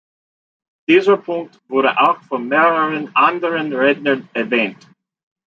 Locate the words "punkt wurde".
1.15-1.95